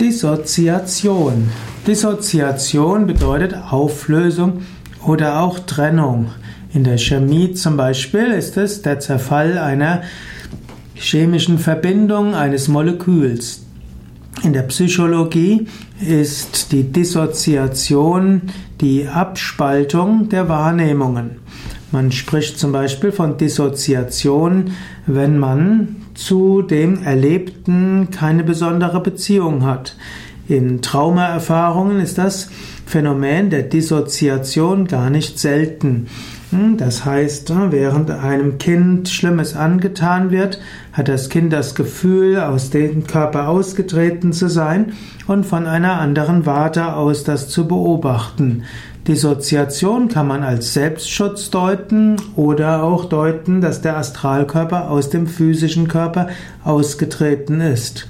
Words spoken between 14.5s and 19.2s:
der Psychologie ist die Dissoziation die